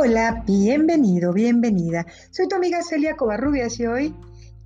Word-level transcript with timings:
Hola, 0.00 0.44
bienvenido, 0.46 1.32
bienvenida. 1.32 2.06
Soy 2.30 2.46
tu 2.46 2.54
amiga 2.54 2.82
Celia 2.82 3.16
Covarrubias 3.16 3.80
y 3.80 3.86
hoy 3.86 4.14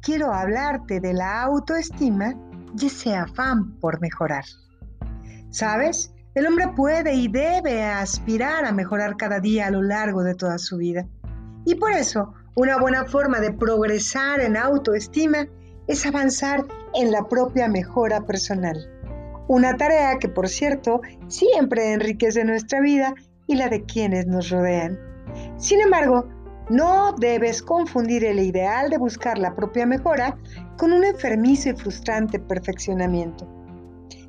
quiero 0.02 0.30
hablarte 0.30 1.00
de 1.00 1.14
la 1.14 1.44
autoestima 1.44 2.34
y 2.78 2.84
ese 2.84 3.14
afán 3.14 3.80
por 3.80 3.98
mejorar. 4.02 4.44
¿Sabes? 5.48 6.12
El 6.34 6.46
hombre 6.46 6.68
puede 6.76 7.14
y 7.14 7.28
debe 7.28 7.82
aspirar 7.82 8.66
a 8.66 8.72
mejorar 8.72 9.16
cada 9.16 9.40
día 9.40 9.68
a 9.68 9.70
lo 9.70 9.80
largo 9.80 10.22
de 10.22 10.34
toda 10.34 10.58
su 10.58 10.76
vida. 10.76 11.08
Y 11.64 11.76
por 11.76 11.92
eso, 11.92 12.34
una 12.54 12.76
buena 12.76 13.06
forma 13.06 13.40
de 13.40 13.54
progresar 13.54 14.40
en 14.40 14.58
autoestima 14.58 15.48
es 15.86 16.04
avanzar 16.04 16.66
en 16.92 17.10
la 17.10 17.26
propia 17.26 17.68
mejora 17.68 18.20
personal. 18.26 18.76
Una 19.48 19.78
tarea 19.78 20.18
que, 20.18 20.28
por 20.28 20.50
cierto, 20.50 21.00
siempre 21.28 21.94
enriquece 21.94 22.44
nuestra 22.44 22.82
vida 22.82 23.14
y 23.46 23.54
la 23.54 23.70
de 23.70 23.82
quienes 23.86 24.26
nos 24.26 24.50
rodean. 24.50 25.10
Sin 25.56 25.80
embargo, 25.80 26.28
no 26.70 27.12
debes 27.18 27.62
confundir 27.62 28.24
el 28.24 28.40
ideal 28.40 28.88
de 28.90 28.98
buscar 28.98 29.38
la 29.38 29.54
propia 29.54 29.86
mejora 29.86 30.36
con 30.78 30.92
un 30.92 31.04
enfermizo 31.04 31.70
y 31.70 31.74
frustrante 31.74 32.38
perfeccionamiento. 32.38 33.48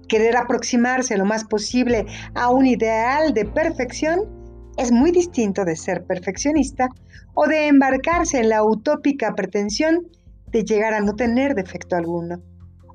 Querer 0.08 0.36
aproximarse 0.36 1.17
lo 1.17 1.26
más 1.26 1.44
posible 1.44 2.05
a 2.36 2.50
un 2.50 2.66
ideal 2.66 3.34
de 3.34 3.45
perfección 3.45 4.22
es 4.78 4.91
muy 4.91 5.12
distinto 5.12 5.64
de 5.66 5.76
ser 5.76 6.04
perfeccionista 6.05 6.90
o 7.36 7.48
de 7.48 7.67
embarcarse 7.67 8.40
en 8.40 8.50
la 8.50 8.64
utópica 8.64 9.34
pretensión 9.36 10.08
de 10.48 10.64
llegar 10.64 10.94
a 10.94 11.02
no 11.02 11.16
tener 11.16 11.55
defecto 11.55 11.95
alguno. 11.95 12.42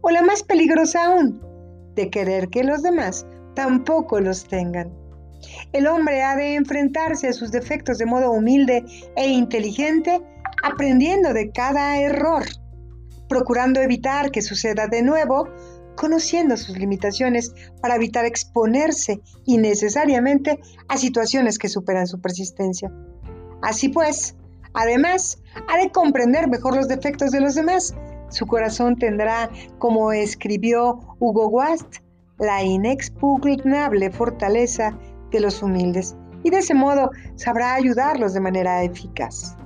O 0.00 0.10
la 0.10 0.22
más 0.22 0.42
peligrosa 0.42 1.06
aún, 1.06 1.40
de 1.94 2.10
querer 2.10 2.48
que 2.48 2.64
los 2.64 2.82
demás 2.82 3.26
tampoco 3.54 4.20
los 4.20 4.46
tengan. 4.46 4.92
El 5.72 5.86
hombre 5.86 6.22
ha 6.22 6.36
de 6.36 6.54
enfrentarse 6.54 7.28
a 7.28 7.32
sus 7.32 7.50
defectos 7.50 7.98
de 7.98 8.06
modo 8.06 8.30
humilde 8.30 8.84
e 9.16 9.28
inteligente, 9.28 10.20
aprendiendo 10.62 11.32
de 11.32 11.50
cada 11.50 11.98
error, 11.98 12.44
procurando 13.28 13.80
evitar 13.80 14.30
que 14.30 14.42
suceda 14.42 14.86
de 14.86 15.02
nuevo, 15.02 15.48
conociendo 15.96 16.56
sus 16.56 16.78
limitaciones 16.78 17.52
para 17.82 17.96
evitar 17.96 18.24
exponerse 18.24 19.20
innecesariamente 19.46 20.60
a 20.88 20.96
situaciones 20.96 21.58
que 21.58 21.68
superan 21.68 22.06
su 22.06 22.20
persistencia. 22.20 22.92
Así 23.62 23.88
pues, 23.88 24.36
además, 24.74 25.42
ha 25.68 25.76
de 25.76 25.90
comprender 25.90 26.48
mejor 26.48 26.76
los 26.76 26.88
defectos 26.88 27.32
de 27.32 27.40
los 27.40 27.56
demás. 27.56 27.94
Su 28.30 28.46
corazón 28.46 28.96
tendrá, 28.96 29.50
como 29.78 30.12
escribió 30.12 31.16
Hugo 31.18 31.48
Wast, 31.48 31.96
la 32.38 32.62
inexpugnable 32.62 34.10
fortaleza 34.10 34.96
de 35.30 35.40
los 35.40 35.62
humildes 35.62 36.16
y 36.42 36.50
de 36.50 36.58
ese 36.58 36.74
modo 36.74 37.10
sabrá 37.36 37.74
ayudarlos 37.74 38.34
de 38.34 38.40
manera 38.40 38.82
eficaz. 38.82 39.56